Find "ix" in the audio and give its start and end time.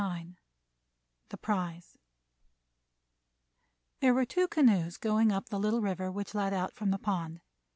0.03-0.29